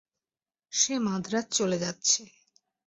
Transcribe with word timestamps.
সে 0.73 0.93
মাদ্রাজ 0.99 1.45
চলে 1.51 1.77
যাচ্ছে। 1.77 2.21